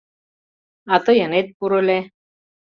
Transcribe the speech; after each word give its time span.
—А 0.93 0.95
тый 1.05 1.17
ынет 1.25 1.47
пуро 1.57 1.77
ыле. 1.81 1.99